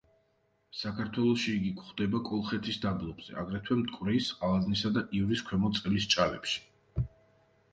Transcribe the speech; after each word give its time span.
საქართველოში 0.77 1.51
იგი 1.57 1.73
გვხვდება 1.81 2.21
კოლხეთის 2.29 2.79
დაბლობზე, 2.85 3.35
აგრეთვე 3.43 3.77
მტკვრის, 3.83 4.31
ალაზნისა 4.49 4.93
და 4.97 5.05
ივრის 5.21 5.45
ქვემო 5.51 5.71
წელის 5.81 6.09
ჭალებში. 6.17 7.07